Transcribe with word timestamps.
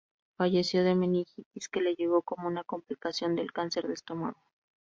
Falleció 0.35 0.83
de 0.83 0.95
meningitis, 0.95 1.69
que 1.69 1.79
le 1.79 1.93
llegó 1.93 2.23
como 2.23 2.47
una 2.47 2.63
complicación 2.63 3.35
del 3.35 3.53
cáncer 3.53 3.87
de 3.87 3.93
estómago. 3.93 4.41